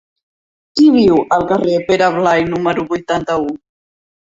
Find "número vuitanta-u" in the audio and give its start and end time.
2.55-3.49